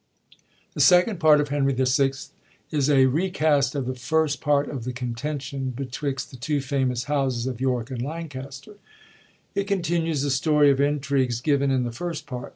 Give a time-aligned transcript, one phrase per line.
[0.73, 2.11] The second part of Henry VI.
[2.71, 7.45] is a recast of the First Part of The Contention bettoioct the two famous Houses
[7.45, 8.77] of Yorke and Lancaster.
[9.53, 12.49] It continues the story of intrigues given in the first part.